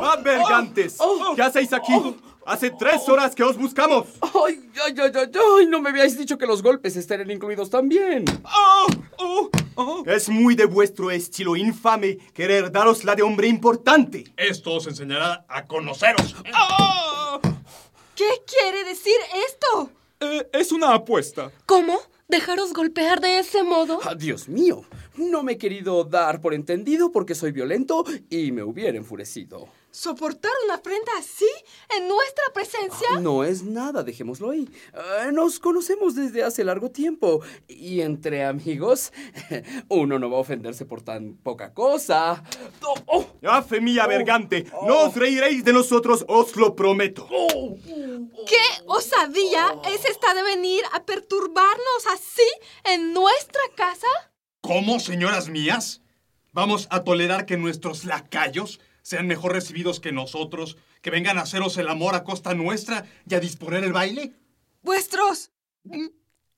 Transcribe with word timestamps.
¡Ah, 0.00 0.16
vergantes! 0.22 0.98
¿Qué 1.34 1.42
hacéis 1.42 1.72
aquí? 1.72 1.92
Hace 2.44 2.70
tres 2.70 3.08
horas 3.08 3.34
que 3.34 3.42
os 3.42 3.56
buscamos. 3.56 4.06
Ay, 4.20 4.70
ay, 4.84 4.94
ay, 4.98 5.10
ay, 5.14 5.30
ay, 5.34 5.66
no 5.66 5.80
me 5.80 5.90
habíais 5.90 6.16
dicho 6.16 6.38
que 6.38 6.46
los 6.46 6.62
golpes 6.62 6.96
estarían 6.96 7.30
incluidos 7.30 7.70
también. 7.70 8.24
Es 10.06 10.28
muy 10.28 10.54
de 10.54 10.66
vuestro 10.66 11.10
estilo 11.10 11.56
infame 11.56 12.18
querer 12.32 12.70
daros 12.70 13.02
la 13.04 13.16
de 13.16 13.22
hombre 13.22 13.48
importante. 13.48 14.32
Esto 14.36 14.74
os 14.74 14.86
enseñará 14.86 15.44
a 15.48 15.66
conoceros. 15.66 16.36
¿Qué 18.14 18.28
quiere 18.46 18.84
decir 18.84 19.16
esto? 19.48 19.90
Eh, 20.20 20.48
es 20.52 20.72
una 20.72 20.94
apuesta. 20.94 21.50
¿Cómo? 21.66 21.98
¿Dejaros 22.28 22.72
golpear 22.72 23.20
de 23.20 23.38
ese 23.38 23.62
modo? 23.62 24.00
Ah, 24.02 24.14
Dios 24.14 24.48
mío, 24.48 24.84
no 25.16 25.42
me 25.42 25.52
he 25.52 25.58
querido 25.58 26.04
dar 26.04 26.40
por 26.40 26.54
entendido 26.54 27.12
porque 27.12 27.34
soy 27.34 27.52
violento 27.52 28.04
y 28.30 28.52
me 28.52 28.62
hubiera 28.62 28.96
enfurecido. 28.96 29.68
¿Soportar 29.96 30.52
una 30.66 30.74
afrenta 30.74 31.10
así? 31.18 31.48
¿En 31.96 32.06
nuestra 32.06 32.44
presencia? 32.52 33.18
No 33.18 33.44
es 33.44 33.62
nada, 33.62 34.02
dejémoslo 34.02 34.50
ahí. 34.50 34.68
Eh, 34.92 35.32
nos 35.32 35.58
conocemos 35.58 36.14
desde 36.14 36.42
hace 36.42 36.64
largo 36.64 36.90
tiempo 36.90 37.40
y 37.66 38.02
entre 38.02 38.44
amigos 38.44 39.10
uno 39.88 40.18
no 40.18 40.28
va 40.28 40.36
a 40.36 40.40
ofenderse 40.40 40.84
por 40.84 41.00
tan 41.00 41.38
poca 41.38 41.72
cosa. 41.72 42.44
Oh, 42.82 42.94
oh. 43.06 43.26
¡Ah, 43.44 43.62
fe 43.62 43.80
mía, 43.80 44.06
vergante! 44.06 44.66
No 44.86 45.06
os 45.06 45.16
reiréis 45.16 45.64
de 45.64 45.72
nosotros, 45.72 46.26
os 46.28 46.54
lo 46.56 46.76
prometo. 46.76 47.26
¿Qué 48.46 48.82
osadía 48.84 49.80
es 49.88 50.04
esta 50.04 50.34
de 50.34 50.42
venir 50.42 50.82
a 50.92 51.06
perturbarnos 51.06 52.06
así 52.12 52.46
en 52.84 53.14
nuestra 53.14 53.62
casa? 53.74 54.08
¿Cómo, 54.66 54.98
señoras 54.98 55.48
mías? 55.48 56.02
¿Vamos 56.52 56.88
a 56.90 57.04
tolerar 57.04 57.46
que 57.46 57.56
nuestros 57.56 58.04
lacayos 58.04 58.80
sean 59.00 59.28
mejor 59.28 59.52
recibidos 59.52 60.00
que 60.00 60.10
nosotros, 60.10 60.76
que 61.02 61.10
vengan 61.10 61.38
a 61.38 61.42
haceros 61.42 61.76
el 61.78 61.86
amor 61.86 62.16
a 62.16 62.24
costa 62.24 62.52
nuestra 62.52 63.06
y 63.30 63.36
a 63.36 63.40
disponer 63.40 63.84
el 63.84 63.92
baile? 63.92 64.32
¿Vuestros 64.82 65.52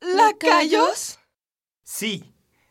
lacayos? 0.00 1.20
Sí, 1.84 2.24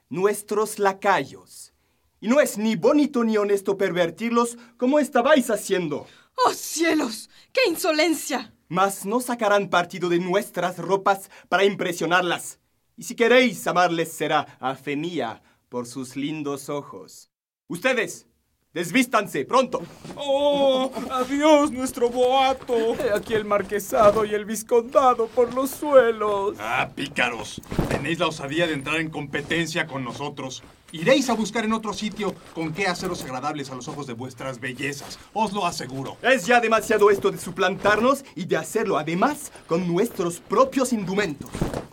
nuestros 0.09 0.80
lacayos. 0.80 1.74
Y 2.20 2.28
no 2.28 2.42
es 2.42 2.58
ni 2.58 2.76
bonito 2.76 3.24
ni 3.24 3.38
honesto 3.38 3.78
pervertirlos 3.78 4.58
como 4.76 5.00
estabais 5.00 5.50
haciendo. 5.50 6.08
¡Oh 6.46 6.52
cielos! 6.52 7.30
¡Qué 7.54 7.62
insolencia! 7.70 8.54
Mas 8.68 9.06
no 9.06 9.22
sacarán 9.22 9.70
partido 9.70 10.09
de 10.09 10.20
nuestras 10.20 10.78
ropas 10.78 11.32
para 11.48 11.64
impresionarlas. 11.64 12.59
Y 13.02 13.04
si 13.04 13.16
queréis 13.16 13.66
amarles 13.66 14.14
será 14.14 14.60
a 14.60 14.76
fe 14.76 14.96
mía 14.96 15.42
por 15.70 15.88
sus 15.88 16.16
lindos 16.16 16.70
ojos. 16.70 17.32
Ustedes, 17.68 18.28
desvístanse 18.76 19.44
pronto. 19.44 19.82
¡Oh! 20.16 20.92
¡Adiós, 21.10 21.72
nuestro 21.72 22.12
boato! 22.12 22.94
He 23.04 23.10
aquí 23.10 23.34
el 23.34 23.44
marquesado 23.44 24.24
y 24.24 24.36
el 24.36 24.46
viscondado 24.46 25.26
por 25.30 25.52
los 25.56 25.72
suelos. 25.72 26.58
Ah, 26.60 26.92
pícaros. 26.96 27.60
Tenéis 27.90 28.20
la 28.20 28.28
osadía 28.28 28.68
de 28.68 28.74
entrar 28.74 28.98
en 28.98 29.10
competencia 29.10 29.88
con 29.88 30.04
nosotros. 30.04 30.62
Iréis 30.92 31.28
a 31.32 31.34
buscar 31.34 31.66
en 31.66 31.74
otro 31.74 31.94
sitio 31.94 32.36
con 32.54 32.72
qué 32.72 32.86
haceros 32.86 33.24
agradables 33.24 33.72
a 33.72 33.76
los 33.76 33.88
ojos 33.88 34.06
de 34.06 34.14
vuestras 34.14 34.60
bellezas. 34.60 35.18
Os 35.34 35.54
lo 35.54 35.66
aseguro. 35.66 36.18
Es 36.22 36.46
ya 36.46 36.60
demasiado 36.60 37.10
esto 37.10 37.32
de 37.32 37.40
suplantarnos 37.40 38.24
y 38.36 38.46
de 38.46 38.58
hacerlo 38.58 39.00
además 39.00 39.52
con 39.66 39.88
nuestros 39.88 40.40
propios 40.40 40.94
indumentos. 40.94 41.50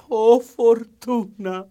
Oh, 0.09 0.41
fortuna. 0.41 1.67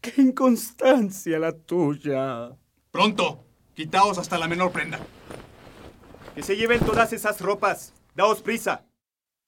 Qué 0.00 0.22
inconstancia 0.22 1.38
la 1.38 1.52
tuya. 1.52 2.56
Pronto. 2.90 3.44
Quitaos 3.74 4.18
hasta 4.18 4.38
la 4.38 4.46
menor 4.46 4.70
prenda. 4.70 5.00
Que 6.34 6.42
se 6.42 6.56
lleven 6.56 6.80
todas 6.80 7.12
esas 7.12 7.40
ropas. 7.40 7.92
Daos 8.14 8.42
prisa. 8.42 8.84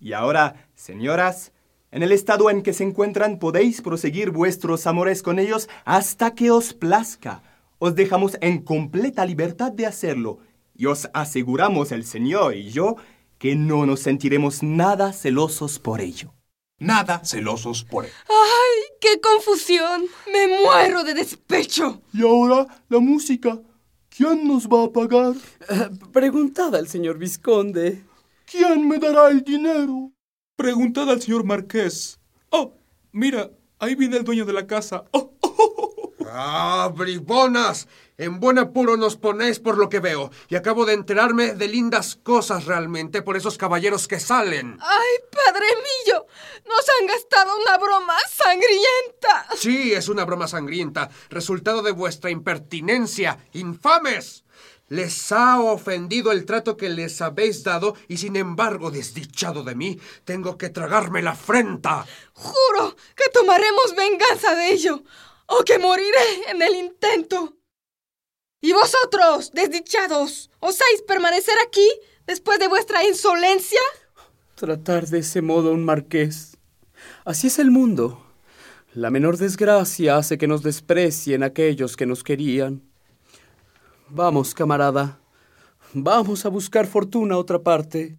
Y 0.00 0.12
ahora, 0.12 0.68
señoras, 0.74 1.52
en 1.92 2.02
el 2.02 2.10
estado 2.10 2.50
en 2.50 2.62
que 2.62 2.72
se 2.72 2.82
encuentran 2.82 3.38
podéis 3.38 3.80
proseguir 3.80 4.30
vuestros 4.30 4.86
amores 4.86 5.22
con 5.22 5.38
ellos 5.38 5.68
hasta 5.84 6.34
que 6.34 6.50
os 6.50 6.74
plazca. 6.74 7.42
Os 7.78 7.94
dejamos 7.94 8.36
en 8.40 8.62
completa 8.62 9.24
libertad 9.24 9.70
de 9.70 9.86
hacerlo. 9.86 10.38
Y 10.74 10.86
os 10.86 11.08
aseguramos 11.14 11.92
el 11.92 12.04
Señor 12.04 12.54
y 12.54 12.70
yo 12.70 12.96
que 13.38 13.54
no 13.54 13.86
nos 13.86 14.00
sentiremos 14.00 14.62
nada 14.62 15.12
celosos 15.12 15.78
por 15.78 16.00
ello. 16.00 16.35
Nada 16.78 17.22
celosos 17.24 17.84
por 17.84 18.04
él. 18.04 18.12
¡Ay, 18.28 18.96
qué 19.00 19.20
confusión! 19.20 20.04
¡Me 20.30 20.46
muero 20.60 21.04
de 21.04 21.14
despecho! 21.14 22.02
Y 22.12 22.22
ahora, 22.22 22.66
la 22.88 22.98
música. 22.98 23.58
¿Quién 24.14 24.46
nos 24.46 24.66
va 24.68 24.84
a 24.84 24.92
pagar? 24.92 25.34
Eh, 25.68 25.90
preguntad 26.12 26.74
al 26.74 26.88
señor 26.88 27.18
visconde. 27.18 28.04
¿Quién 28.44 28.88
me 28.88 28.98
dará 28.98 29.28
el 29.28 29.42
dinero? 29.42 30.12
Preguntad 30.56 31.10
al 31.10 31.20
señor 31.20 31.44
Marqués. 31.44 32.20
Oh, 32.50 32.74
mira, 33.12 33.50
ahí 33.78 33.94
viene 33.94 34.18
el 34.18 34.24
dueño 34.24 34.44
de 34.44 34.52
la 34.52 34.66
casa. 34.66 35.04
Oh, 35.12 35.34
oh, 35.40 35.54
oh, 35.58 35.94
oh. 35.96 36.26
¡Ah, 36.28 36.92
bribonas! 36.94 37.88
En 38.18 38.40
buen 38.40 38.58
apuro 38.58 38.96
nos 38.96 39.16
ponéis 39.16 39.58
por 39.58 39.76
lo 39.76 39.88
que 39.90 40.00
veo. 40.00 40.30
Y 40.48 40.56
acabo 40.56 40.86
de 40.86 40.94
enterarme 40.94 41.54
de 41.54 41.68
lindas 41.68 42.16
cosas 42.16 42.64
realmente 42.64 43.20
por 43.20 43.36
esos 43.36 43.58
caballeros 43.58 44.08
que 44.08 44.20
salen. 44.20 44.78
¡Ay, 44.80 45.28
padre 45.30 45.66
mío! 45.76 46.26
¡Nos 46.86 47.00
han 47.00 47.06
gastado 47.06 47.56
una 47.58 47.78
broma 47.78 48.14
sangrienta! 48.30 49.46
Sí, 49.56 49.92
es 49.92 50.08
una 50.08 50.24
broma 50.24 50.46
sangrienta, 50.46 51.10
resultado 51.30 51.82
de 51.82 51.90
vuestra 51.90 52.30
impertinencia. 52.30 53.38
¡Infames! 53.54 54.44
Les 54.88 55.32
ha 55.32 55.60
ofendido 55.60 56.30
el 56.30 56.44
trato 56.44 56.76
que 56.76 56.88
les 56.88 57.20
habéis 57.22 57.64
dado 57.64 57.96
y 58.06 58.18
sin 58.18 58.36
embargo, 58.36 58.92
desdichado 58.92 59.64
de 59.64 59.74
mí, 59.74 59.98
tengo 60.24 60.56
que 60.58 60.68
tragarme 60.68 61.22
la 61.22 61.32
afrenta. 61.32 62.06
Juro 62.34 62.94
que 63.16 63.30
tomaremos 63.30 63.96
venganza 63.96 64.54
de 64.54 64.70
ello, 64.70 65.02
o 65.46 65.64
que 65.64 65.80
moriré 65.80 66.50
en 66.50 66.62
el 66.62 66.76
intento. 66.76 67.56
¿Y 68.60 68.72
vosotros, 68.72 69.50
desdichados, 69.52 70.50
osáis 70.60 71.02
permanecer 71.02 71.56
aquí 71.66 71.88
después 72.26 72.60
de 72.60 72.68
vuestra 72.68 73.02
insolencia? 73.02 73.80
Tratar 74.54 75.08
de 75.08 75.18
ese 75.18 75.42
modo 75.42 75.70
a 75.70 75.72
un 75.72 75.84
marqués. 75.84 76.55
Así 77.26 77.48
es 77.48 77.58
el 77.58 77.72
mundo. 77.72 78.22
La 78.94 79.10
menor 79.10 79.36
desgracia 79.36 80.16
hace 80.16 80.38
que 80.38 80.46
nos 80.46 80.62
desprecien 80.62 81.42
aquellos 81.42 81.96
que 81.96 82.06
nos 82.06 82.22
querían. 82.22 82.82
Vamos, 84.08 84.54
camarada. 84.54 85.18
Vamos 85.92 86.46
a 86.46 86.50
buscar 86.50 86.86
fortuna 86.86 87.34
a 87.34 87.38
otra 87.38 87.64
parte. 87.64 88.16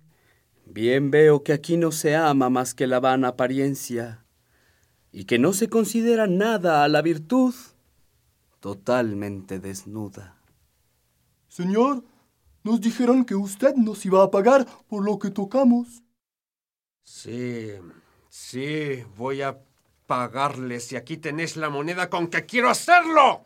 Bien 0.65 1.09
veo 1.09 1.41
que 1.41 1.53
aquí 1.53 1.77
no 1.77 1.93
se 1.93 2.17
ama 2.17 2.49
más 2.49 2.73
que 2.73 2.85
la 2.85 2.99
vana 2.99 3.29
apariencia 3.29 4.25
y 5.13 5.23
que 5.23 5.39
no 5.39 5.53
se 5.53 5.69
considera 5.69 6.27
nada 6.27 6.83
a 6.83 6.89
la 6.89 7.01
virtud 7.01 7.55
totalmente 8.59 9.61
desnuda. 9.61 10.35
Señor, 11.47 12.03
nos 12.61 12.81
dijeron 12.81 13.23
que 13.23 13.35
usted 13.35 13.73
nos 13.75 14.05
iba 14.05 14.21
a 14.21 14.31
pagar 14.31 14.67
por 14.89 15.05
lo 15.05 15.17
que 15.17 15.29
tocamos. 15.29 16.03
Sí, 17.03 17.71
sí, 18.37 19.03
voy 19.15 19.41
a 19.41 19.57
pagarles 20.05 20.91
y 20.91 20.95
aquí 20.95 21.17
tenéis 21.17 21.57
la 21.57 21.69
moneda 21.69 22.09
con 22.09 22.27
que 22.27 22.45
quiero 22.45 22.69
hacerlo. 22.69 23.45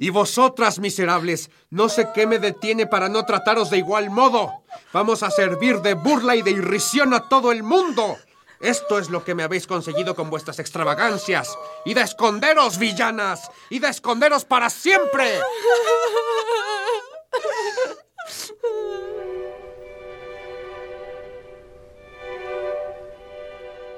Y 0.00 0.10
vosotras, 0.10 0.80
miserables, 0.80 1.50
no 1.70 1.88
sé 1.88 2.08
qué 2.14 2.26
me 2.26 2.40
detiene 2.40 2.86
para 2.86 3.08
no 3.08 3.24
trataros 3.24 3.70
de 3.70 3.78
igual 3.78 4.10
modo. 4.10 4.50
Vamos 4.92 5.22
a 5.22 5.30
servir 5.30 5.80
de 5.80 5.94
burla 5.94 6.34
y 6.34 6.42
de 6.42 6.50
irrisión 6.50 7.14
a 7.14 7.28
todo 7.28 7.52
el 7.52 7.62
mundo. 7.62 8.16
Esto 8.60 8.98
es 8.98 9.10
lo 9.10 9.24
que 9.24 9.34
me 9.34 9.44
habéis 9.44 9.66
conseguido 9.66 10.14
con 10.14 10.28
vuestras 10.28 10.58
extravagancias. 10.58 11.56
¡Y 11.84 11.94
de 11.94 12.02
esconderos, 12.02 12.78
villanas! 12.78 13.50
¡Y 13.70 13.78
de 13.78 13.88
esconderos 13.88 14.44
para 14.44 14.70
siempre! 14.70 15.38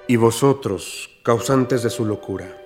Y 0.07 0.17
vosotros, 0.17 1.09
causantes 1.23 1.83
de 1.83 1.89
su 1.89 2.05
locura, 2.05 2.61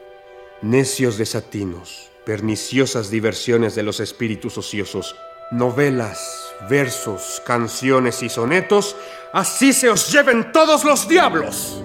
necios 0.61 1.19
desatinos, 1.19 2.11
perniciosas 2.26 3.11
diversiones 3.11 3.76
de 3.76 3.85
los 3.85 4.00
espíritus 4.00 4.58
ociosos, 4.58 5.14
novelas, 5.52 6.52
versos, 6.69 7.40
canciones 7.46 8.23
y 8.25 8.29
sonetos, 8.29 8.96
así 9.32 9.73
se 9.73 9.88
os 9.88 10.11
lleven 10.11 10.50
todos 10.50 10.85
los 10.85 11.08
diablos. 11.08 11.81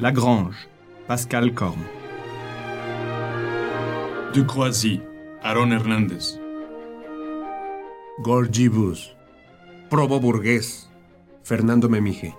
La 0.00 0.10
Grange, 0.12 0.56
Pascal 1.06 1.52
Corme. 1.52 1.84
Du 4.32 4.46
Croisy, 4.46 5.02
Aaron 5.42 5.72
Hernández. 5.72 6.38
Gorgibus. 8.20 9.14
Probo 9.90 10.18
Burgués. 10.18 10.88
Fernando 11.42 11.90
Memije. 11.90 12.34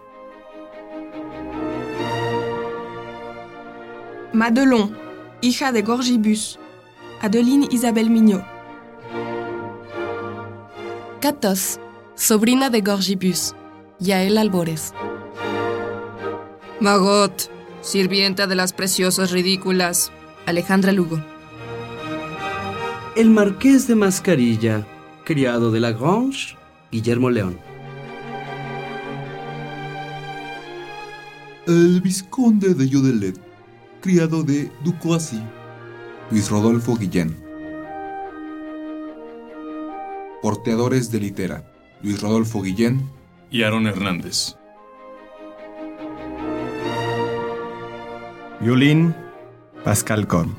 Madelon, 4.33 4.97
hija 5.41 5.71
de 5.71 5.83
Gorgibus. 5.83 6.57
Adeline 7.21 7.67
Isabel 7.69 8.09
Mignot. 8.09 8.43
Catos, 11.19 11.79
sobrina 12.15 12.71
de 12.71 12.81
Gorgibus. 12.81 13.53
Yael 13.99 14.39
Albores. 14.39 14.95
Magot, 16.81 17.51
sirvienta 17.83 18.47
de 18.47 18.55
las 18.55 18.73
preciosas 18.73 19.29
ridículas. 19.29 20.11
Alejandra 20.47 20.91
Lugo. 20.91 21.23
El 23.15 23.29
marqués 23.29 23.87
de 23.87 23.93
Mascarilla, 23.93 24.87
criado 25.23 25.69
de 25.69 25.79
la 25.79 25.91
Grange, 25.91 26.57
Guillermo 26.91 27.29
León. 27.29 27.59
El 31.67 32.01
vizconde 32.01 32.73
de 32.73 32.91
Jodelet, 32.91 33.39
criado 34.01 34.41
de 34.41 34.71
Ducoisy, 34.83 35.39
Luis 36.31 36.49
Rodolfo 36.49 36.97
Guillén. 36.97 37.37
Porteadores 40.41 41.11
de 41.11 41.19
litera, 41.19 41.71
Luis 42.01 42.19
Rodolfo 42.19 42.63
Guillén 42.63 43.07
y 43.51 43.61
Aaron 43.61 43.85
Hernández. 43.85 44.55
Violín, 48.61 49.15
Pascal 49.83 50.27
Corm. 50.27 50.53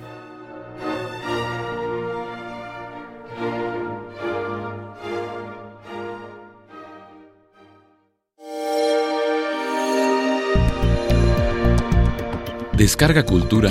Descarga 12.76 13.24
Cultura. 13.24 13.70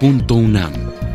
Punto 0.00 0.34
UNAM. 0.34 1.09